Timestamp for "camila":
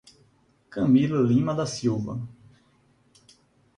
0.71-1.21